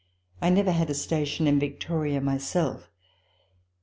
[0.41, 2.89] I never had a station in Victoria myself.